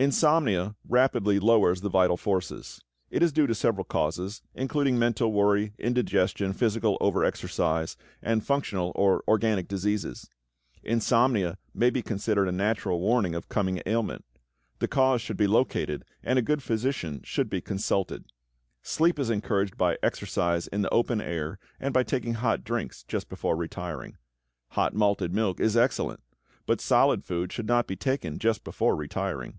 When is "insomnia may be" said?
10.82-12.00